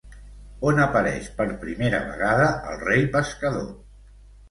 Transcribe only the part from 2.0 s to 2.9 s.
vegada el